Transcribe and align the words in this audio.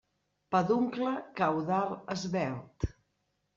Peduncle 0.51 1.11
caudal 1.37 1.91
esvelt. 2.17 2.79